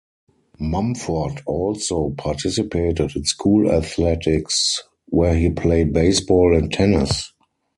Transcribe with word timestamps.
Mumford 0.57 1.43
also 1.45 2.09
participated 2.17 3.15
in 3.15 3.23
school 3.25 3.71
athletics 3.71 4.81
where 5.09 5.35
he 5.35 5.51
played 5.51 5.93
baseball 5.93 6.57
and 6.57 6.73
tennis. 6.73 7.31